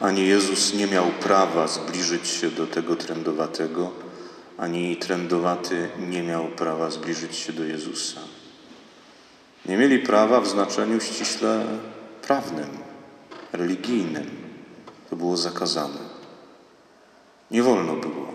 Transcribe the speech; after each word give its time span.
Ani 0.00 0.26
Jezus 0.26 0.74
nie 0.74 0.86
miał 0.86 1.06
prawa 1.06 1.68
zbliżyć 1.68 2.28
się 2.28 2.50
do 2.50 2.66
tego 2.66 2.96
trędowatego, 2.96 3.90
ani 4.58 4.96
trędowaty 4.96 5.88
nie 6.08 6.22
miał 6.22 6.48
prawa 6.48 6.90
zbliżyć 6.90 7.36
się 7.36 7.52
do 7.52 7.64
Jezusa. 7.64 8.20
Nie 9.66 9.76
mieli 9.76 9.98
prawa 9.98 10.40
w 10.40 10.48
znaczeniu 10.48 11.00
ściśle 11.00 11.64
prawnym, 12.22 12.68
religijnym. 13.52 14.30
To 15.10 15.16
było 15.16 15.36
zakazane. 15.36 15.98
Nie 17.50 17.62
wolno 17.62 17.96
było. 17.96 18.34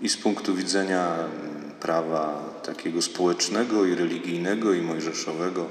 I 0.00 0.08
z 0.08 0.16
punktu 0.16 0.54
widzenia 0.54 1.16
prawa 1.80 2.42
takiego 2.62 3.02
społecznego 3.02 3.84
i 3.84 3.94
religijnego 3.94 4.72
i 4.72 4.82
mojżeszowego 4.82 5.66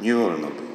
nie 0.00 0.14
wolno 0.14 0.46
było. 0.46 0.71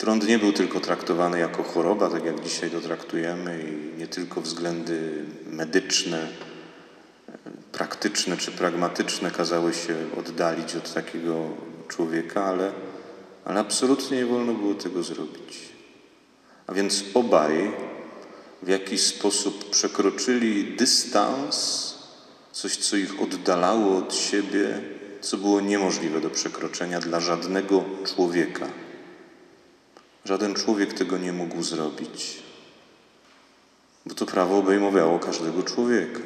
Trąd 0.00 0.28
nie 0.28 0.38
był 0.38 0.52
tylko 0.52 0.80
traktowany 0.80 1.38
jako 1.38 1.62
choroba, 1.62 2.10
tak 2.10 2.24
jak 2.24 2.40
dzisiaj 2.40 2.70
to 2.70 2.80
traktujemy, 2.80 3.64
i 3.64 3.98
nie 3.98 4.06
tylko 4.06 4.40
względy 4.40 5.24
medyczne, 5.46 6.28
praktyczne 7.72 8.36
czy 8.36 8.52
pragmatyczne 8.52 9.30
kazały 9.30 9.74
się 9.74 9.96
oddalić 10.18 10.76
od 10.76 10.92
takiego 10.92 11.34
człowieka, 11.88 12.44
ale, 12.44 12.72
ale 13.44 13.60
absolutnie 13.60 14.16
nie 14.16 14.26
wolno 14.26 14.54
było 14.54 14.74
tego 14.74 15.02
zrobić. 15.02 15.58
A 16.66 16.74
więc 16.74 17.04
obaj 17.14 17.72
w 18.62 18.68
jakiś 18.68 19.00
sposób 19.00 19.70
przekroczyli 19.70 20.76
dystans, 20.76 21.94
coś, 22.52 22.76
co 22.76 22.96
ich 22.96 23.22
oddalało 23.22 23.96
od 23.96 24.14
siebie, 24.14 24.80
co 25.20 25.36
było 25.36 25.60
niemożliwe 25.60 26.20
do 26.20 26.30
przekroczenia 26.30 27.00
dla 27.00 27.20
żadnego 27.20 27.84
człowieka. 28.04 28.66
Żaden 30.30 30.54
człowiek 30.54 30.92
tego 30.94 31.18
nie 31.18 31.32
mógł 31.32 31.62
zrobić, 31.62 32.42
bo 34.06 34.14
to 34.14 34.26
prawo 34.26 34.58
obejmowało 34.58 35.18
każdego 35.18 35.62
człowieka. 35.62 36.20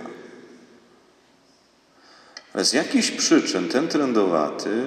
Ale 2.55 2.65
z 2.65 2.73
jakichś 2.73 3.11
przyczyn 3.11 3.69
ten 3.69 3.89
trendowaty 3.89 4.87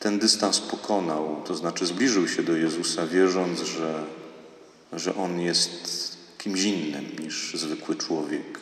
ten 0.00 0.18
dystans 0.18 0.60
pokonał, 0.60 1.42
to 1.46 1.54
znaczy 1.54 1.86
zbliżył 1.86 2.28
się 2.28 2.42
do 2.42 2.56
Jezusa, 2.56 3.06
wierząc, 3.06 3.60
że, 3.60 4.04
że 4.92 5.14
On 5.14 5.40
jest 5.40 6.16
kimś 6.38 6.62
innym 6.62 7.16
niż 7.18 7.54
zwykły 7.54 7.96
człowiek. 7.96 8.58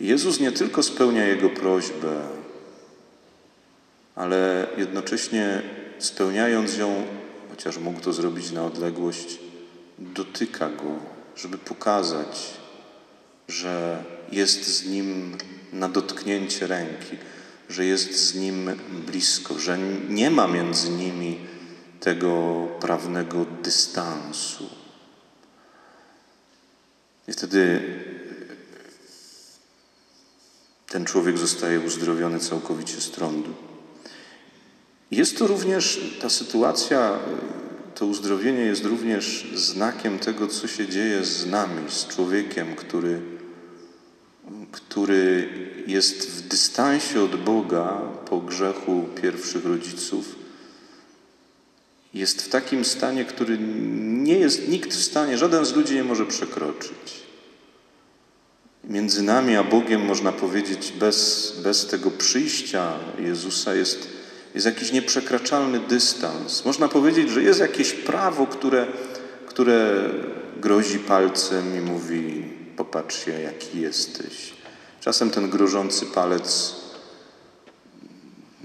I 0.00 0.06
Jezus 0.06 0.40
nie 0.40 0.52
tylko 0.52 0.82
spełnia 0.82 1.26
jego 1.26 1.50
prośbę, 1.50 2.28
ale 4.14 4.66
jednocześnie 4.76 5.62
spełniając 6.00 6.76
ją, 6.76 7.06
chociaż 7.50 7.78
mógł 7.78 8.00
to 8.00 8.12
zrobić 8.12 8.50
na 8.50 8.64
odległość, 8.64 9.38
dotyka 9.98 10.68
go, 10.68 10.98
żeby 11.36 11.58
pokazać, 11.58 12.50
że 13.48 14.04
jest 14.32 14.66
z 14.66 14.86
nim 14.86 15.38
na 15.72 15.88
dotknięcie 15.88 16.66
ręki, 16.66 17.16
że 17.68 17.84
jest 17.84 18.28
z 18.28 18.34
nim 18.34 18.70
blisko, 19.06 19.58
że 19.58 19.78
nie 20.08 20.30
ma 20.30 20.48
między 20.48 20.90
nimi 20.90 21.38
tego 22.00 22.66
prawnego 22.80 23.46
dystansu. 23.62 24.70
I 27.28 27.32
wtedy 27.32 27.80
ten 30.86 31.04
człowiek 31.04 31.38
zostaje 31.38 31.80
uzdrowiony 31.80 32.40
całkowicie 32.40 33.00
z 33.00 33.10
trądu. 33.10 33.69
Jest 35.10 35.38
to 35.38 35.46
również 35.46 36.00
ta 36.20 36.30
sytuacja, 36.30 37.18
to 37.94 38.06
uzdrowienie 38.06 38.60
jest 38.60 38.84
również 38.84 39.46
znakiem 39.54 40.18
tego, 40.18 40.46
co 40.46 40.68
się 40.68 40.88
dzieje 40.88 41.24
z 41.24 41.46
nami, 41.46 41.90
z 41.90 42.06
człowiekiem, 42.06 42.76
który, 42.76 43.20
który 44.72 45.48
jest 45.86 46.30
w 46.30 46.48
dystansie 46.48 47.22
od 47.22 47.36
Boga 47.36 48.00
po 48.28 48.40
grzechu 48.40 49.08
pierwszych 49.22 49.64
rodziców. 49.64 50.36
Jest 52.14 52.42
w 52.42 52.48
takim 52.48 52.84
stanie, 52.84 53.24
który 53.24 53.58
nie 53.98 54.38
jest 54.38 54.68
nikt 54.68 54.94
w 54.94 55.04
stanie, 55.04 55.38
żaden 55.38 55.64
z 55.64 55.76
ludzi 55.76 55.94
nie 55.94 56.04
może 56.04 56.26
przekroczyć. 56.26 57.20
Między 58.84 59.22
nami 59.22 59.56
a 59.56 59.64
Bogiem, 59.64 60.04
można 60.04 60.32
powiedzieć, 60.32 60.92
bez, 61.00 61.52
bez 61.62 61.86
tego 61.86 62.10
przyjścia 62.10 62.98
Jezusa 63.18 63.74
jest, 63.74 64.19
jest 64.54 64.66
jakiś 64.66 64.92
nieprzekraczalny 64.92 65.80
dystans. 65.80 66.64
Można 66.64 66.88
powiedzieć, 66.88 67.30
że 67.30 67.42
jest 67.42 67.60
jakieś 67.60 67.92
prawo, 67.92 68.46
które, 68.46 68.86
które 69.46 70.10
grozi 70.56 70.98
palcem 70.98 71.76
i 71.76 71.80
mówi: 71.80 72.44
Popatrzcie, 72.76 73.42
jaki 73.42 73.80
jesteś. 73.80 74.52
Czasem 75.00 75.30
ten 75.30 75.50
grożący 75.50 76.06
palec, 76.06 76.74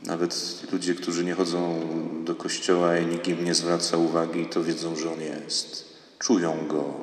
nawet 0.05 0.61
ludzie, 0.71 0.95
którzy 0.95 1.23
nie 1.23 1.33
chodzą 1.33 1.81
do 2.23 2.35
kościoła 2.35 2.97
i 2.97 3.05
nikt 3.05 3.27
im 3.27 3.45
nie 3.45 3.55
zwraca 3.55 3.97
uwagi, 3.97 4.45
to 4.45 4.63
wiedzą, 4.63 4.95
że 4.95 5.13
on 5.13 5.21
jest. 5.21 5.85
Czują 6.19 6.67
go, 6.67 6.93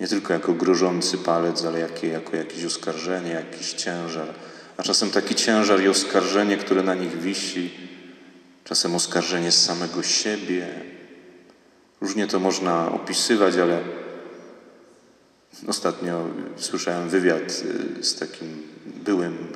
nie 0.00 0.08
tylko 0.08 0.32
jako 0.32 0.52
grożący 0.52 1.18
palec, 1.18 1.64
ale 1.64 1.80
jako 2.02 2.36
jakieś 2.36 2.64
oskarżenie, 2.64 3.30
jakiś 3.30 3.72
ciężar. 3.72 4.34
A 4.78 4.82
czasem 4.82 5.10
taki 5.10 5.34
ciężar 5.34 5.82
i 5.82 5.88
oskarżenie, 5.88 6.56
które 6.56 6.82
na 6.82 6.94
nich 6.94 7.20
wisi, 7.20 7.70
czasem 8.64 8.94
oskarżenie 8.94 9.52
z 9.52 9.64
samego 9.64 10.02
siebie. 10.02 10.68
Różnie 12.00 12.26
to 12.26 12.40
można 12.40 12.92
opisywać, 12.92 13.56
ale 13.56 13.80
ostatnio 15.66 16.26
słyszałem 16.56 17.08
wywiad 17.08 17.62
y, 18.00 18.04
z 18.04 18.18
takim 18.18 18.62
byłym 18.86 19.52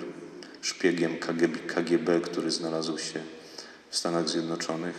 szpiegiem 0.63 1.17
KGB, 1.19 1.59
KGB 1.59 2.21
który 2.21 2.51
znalazł 2.51 2.99
się 2.99 3.21
w 3.91 3.97
Stanach 3.97 4.29
Zjednoczonych. 4.29 4.97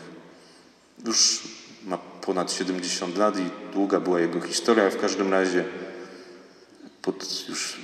Już 1.06 1.44
ma 1.84 1.98
ponad 1.98 2.52
70 2.52 3.18
lat 3.18 3.40
i 3.40 3.74
długa 3.74 4.00
była 4.00 4.20
jego 4.20 4.42
historia. 4.42 4.90
W 4.90 5.02
każdym 5.02 5.32
razie 5.32 5.66
pod, 7.02 7.46
już 7.50 7.80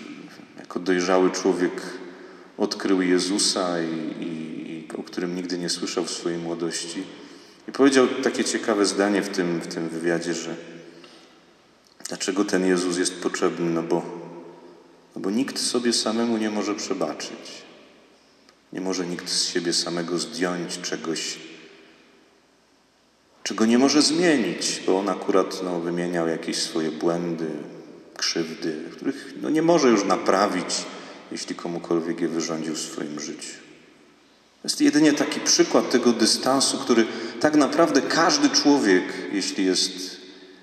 jako 0.60 0.80
dojrzały 0.80 1.32
człowiek 1.32 1.72
odkrył 2.60 3.02
Jezusa, 3.02 3.82
i, 3.82 4.24
i, 4.24 4.84
o 4.98 5.04
którym 5.04 5.36
nigdy 5.36 5.58
nie 5.58 5.70
słyszał 5.70 6.06
w 6.06 6.12
swojej 6.12 6.40
młodości. 6.40 7.04
I 7.68 7.72
powiedział 7.72 8.08
takie 8.08 8.44
ciekawe 8.44 8.86
zdanie 8.86 9.22
w 9.22 9.30
tym, 9.30 9.60
w 9.60 9.68
tym 9.68 9.90
wywiadzie, 9.90 10.34
że 10.34 10.56
dlaczego 12.08 12.46
ten 12.46 12.66
Jezus 12.66 12.98
jest 12.98 13.22
potrzebny? 13.22 13.70
No 13.70 13.84
bo, 13.84 14.06
no 15.16 15.22
bo 15.22 15.30
nikt 15.30 15.60
sobie 15.60 15.94
samemu 15.94 16.38
nie 16.38 16.50
może 16.50 16.76
przebaczyć. 16.76 17.64
Nie 18.74 18.82
może 18.82 19.08
nikt 19.08 19.30
z 19.30 19.48
siebie 19.48 19.74
samego 19.74 20.20
zdjąć 20.20 20.82
czegoś, 20.82 21.40
czego 23.44 23.66
nie 23.66 23.78
może 23.78 24.02
zmienić, 24.02 24.82
bo 24.86 25.00
on 25.00 25.10
akurat 25.10 25.64
no, 25.64 25.80
wymieniał 25.80 26.28
jakieś 26.28 26.58
swoje 26.58 26.92
błędy, 26.92 27.50
krzywdy, 28.18 28.84
których 28.92 29.34
no, 29.42 29.50
nie 29.50 29.62
może 29.62 29.88
już 29.88 30.06
naprawić, 30.06 30.86
jeśli 31.32 31.56
komukolwiek 31.56 32.22
je 32.22 32.28
wyrządził 32.28 32.76
w 32.76 32.80
swoim 32.80 33.20
życiu. 33.20 33.54
To 34.62 34.68
jest 34.68 34.82
jedynie 34.82 35.14
taki 35.14 35.40
przykład 35.40 35.90
tego 35.90 36.14
dystansu, 36.14 36.78
który 36.78 37.06
tak 37.40 37.56
naprawdę 37.56 38.02
każdy 38.02 38.50
człowiek, 38.50 39.04
jeśli 39.32 39.66
jest 39.66 40.18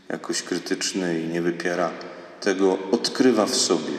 jakoś 0.08 0.42
krytyczny 0.42 1.20
i 1.20 1.28
nie 1.28 1.42
wypiera 1.42 1.90
tego, 2.40 2.78
odkrywa 2.92 3.46
w 3.46 3.54
sobie. 3.54 3.92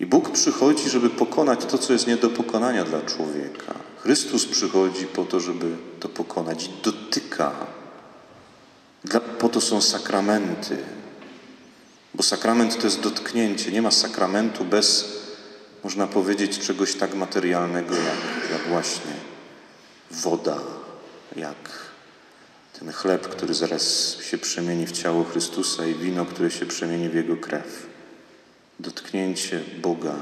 I 0.00 0.06
Bóg 0.06 0.30
przychodzi, 0.30 0.90
żeby 0.90 1.10
pokonać 1.10 1.64
to, 1.64 1.78
co 1.78 1.92
jest 1.92 2.06
nie 2.06 2.16
do 2.16 2.30
pokonania 2.30 2.84
dla 2.84 3.02
człowieka. 3.02 3.74
Chrystus 4.02 4.46
przychodzi 4.46 5.06
po 5.06 5.24
to, 5.24 5.40
żeby 5.40 5.76
to 6.00 6.08
pokonać. 6.08 6.70
Dotyka. 6.82 7.52
Dla, 9.04 9.20
po 9.20 9.48
to 9.48 9.60
są 9.60 9.80
sakramenty. 9.80 10.76
Bo 12.14 12.22
sakrament 12.22 12.78
to 12.78 12.86
jest 12.86 13.00
dotknięcie. 13.00 13.72
Nie 13.72 13.82
ma 13.82 13.90
sakramentu 13.90 14.64
bez, 14.64 15.15
można 15.84 16.06
powiedzieć, 16.06 16.58
czegoś 16.58 16.94
tak 16.94 17.14
materialnego, 17.14 17.94
jak, 17.94 18.50
jak 18.52 18.68
właśnie 18.68 19.12
woda, 20.10 20.60
jak 21.36 21.86
ten 22.80 22.92
chleb, 22.92 23.28
który 23.28 23.54
zaraz 23.54 24.16
się 24.22 24.38
przemieni 24.38 24.86
w 24.86 24.92
ciało 24.92 25.24
Chrystusa 25.24 25.86
i 25.86 25.94
wino, 25.94 26.26
które 26.26 26.50
się 26.50 26.66
przemieni 26.66 27.08
w 27.08 27.14
Jego 27.14 27.36
krew. 27.36 27.86
Dotknięcie 28.80 29.60
Boga. 29.82 30.14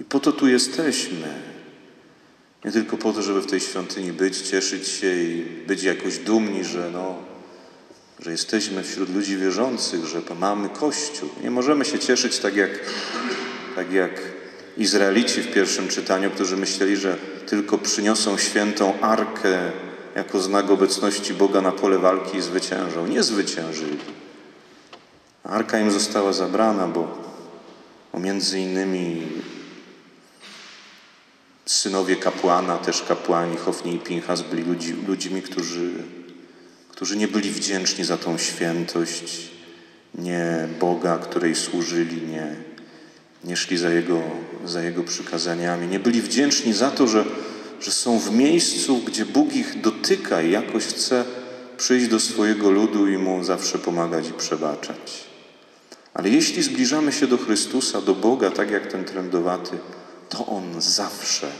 I 0.00 0.04
po 0.04 0.20
to 0.20 0.32
tu 0.32 0.48
jesteśmy. 0.48 1.42
Nie 2.64 2.72
tylko 2.72 2.96
po 2.96 3.12
to, 3.12 3.22
żeby 3.22 3.40
w 3.40 3.46
tej 3.46 3.60
świątyni 3.60 4.12
być, 4.12 4.38
cieszyć 4.38 4.88
się 4.88 5.22
i 5.22 5.44
być 5.66 5.82
jakoś 5.82 6.18
dumni, 6.18 6.64
że, 6.64 6.90
no, 6.92 7.18
że 8.18 8.30
jesteśmy 8.30 8.82
wśród 8.82 9.14
ludzi 9.14 9.36
wierzących, 9.36 10.04
że 10.04 10.22
mamy 10.38 10.68
Kościół. 10.68 11.28
Nie 11.42 11.50
możemy 11.50 11.84
się 11.84 11.98
cieszyć 11.98 12.38
tak 12.38 12.56
jak, 12.56 12.70
tak 13.76 13.92
jak 13.92 14.20
Izraelici 14.76 15.42
w 15.42 15.52
pierwszym 15.52 15.88
czytaniu, 15.88 16.30
którzy 16.30 16.56
myśleli, 16.56 16.96
że 16.96 17.16
tylko 17.46 17.78
przyniosą 17.78 18.38
świętą 18.38 19.00
arkę 19.00 19.72
jako 20.14 20.40
znak 20.40 20.70
obecności 20.70 21.34
Boga 21.34 21.60
na 21.60 21.72
pole 21.72 21.98
walki 21.98 22.36
i 22.38 22.42
zwyciężą. 22.42 23.06
Nie 23.06 23.22
zwyciężyli. 23.22 23.98
Arka 25.44 25.78
im 25.78 25.90
została 25.90 26.32
zabrana, 26.32 26.88
bo, 26.88 27.18
bo 28.12 28.18
między 28.18 28.60
innymi 28.60 29.28
synowie 31.66 32.16
kapłana, 32.16 32.78
też 32.78 33.02
kapłani 33.02 33.56
Hofni 33.56 33.94
i 33.94 33.98
Pinchas 33.98 34.42
byli 34.42 34.62
ludzi, 34.62 34.96
ludźmi, 35.08 35.42
którzy, 35.42 35.90
którzy 36.98 37.16
nie 37.16 37.28
byli 37.28 37.50
wdzięczni 37.50 38.04
za 38.04 38.16
tą 38.16 38.38
świętość, 38.38 39.50
nie 40.14 40.68
Boga, 40.80 41.18
której 41.18 41.54
służyli, 41.54 42.22
nie, 42.22 42.56
nie 43.44 43.56
szli 43.56 43.78
za 43.78 43.90
jego, 43.90 44.22
za 44.64 44.82
jego 44.82 45.04
przykazaniami, 45.04 45.88
nie 45.88 46.00
byli 46.00 46.22
wdzięczni 46.22 46.72
za 46.72 46.90
to, 46.90 47.06
że, 47.06 47.24
że 47.80 47.92
są 47.92 48.18
w 48.18 48.34
miejscu, 48.34 48.98
gdzie 48.98 49.26
Bóg 49.26 49.56
ich 49.56 49.80
dotyka 49.80 50.42
i 50.42 50.50
jakoś 50.50 50.86
chce 50.86 51.24
przyjść 51.76 52.08
do 52.08 52.20
swojego 52.20 52.70
ludu 52.70 53.08
i 53.08 53.18
mu 53.18 53.44
zawsze 53.44 53.78
pomagać 53.78 54.28
i 54.28 54.32
przebaczać. 54.32 55.24
Ale 56.14 56.28
jeśli 56.28 56.62
zbliżamy 56.62 57.12
się 57.12 57.26
do 57.26 57.38
Chrystusa, 57.38 58.00
do 58.00 58.14
Boga, 58.14 58.50
tak 58.50 58.70
jak 58.70 58.86
ten 58.86 59.04
trędowaty, 59.04 59.78
to 60.28 60.46
On 60.46 60.82
zawsze 60.82 61.50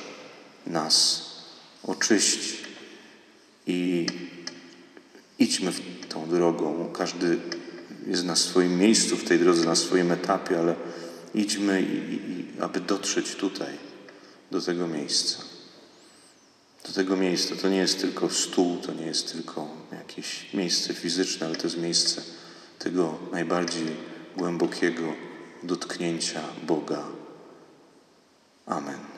nas 0.66 1.26
oczyści. 1.82 2.56
I 3.66 4.06
idźmy 5.38 5.72
tą 6.08 6.28
drogą. 6.28 6.90
Każdy 6.92 7.38
jest 8.06 8.24
na 8.24 8.36
swoim 8.36 8.78
miejscu 8.78 9.16
w 9.16 9.24
tej 9.24 9.38
drodze, 9.38 9.64
na 9.64 9.76
swoim 9.76 10.12
etapie, 10.12 10.58
ale 10.58 10.74
idźmy, 11.34 11.82
i, 11.82 12.14
i, 12.14 12.60
aby 12.60 12.80
dotrzeć 12.80 13.34
tutaj, 13.34 13.72
do 14.50 14.60
tego 14.60 14.88
miejsca. 14.88 15.38
Do 16.86 16.92
tego 16.92 17.16
miejsca. 17.16 17.56
To 17.56 17.68
nie 17.68 17.76
jest 17.76 18.00
tylko 18.00 18.30
stół, 18.30 18.76
to 18.76 18.92
nie 18.92 19.06
jest 19.06 19.32
tylko 19.32 19.68
jakieś 19.92 20.52
miejsce 20.54 20.94
fizyczne, 20.94 21.46
ale 21.46 21.56
to 21.56 21.66
jest 21.66 21.78
miejsce 21.78 22.22
tego 22.78 23.18
najbardziej 23.32 23.86
głębokiego 24.36 25.14
dotknięcia 25.62 26.40
Boga. 26.66 27.04
Amen. 28.66 29.17